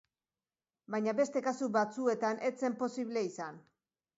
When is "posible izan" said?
2.83-3.63